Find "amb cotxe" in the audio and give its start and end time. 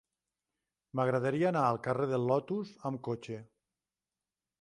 2.91-3.37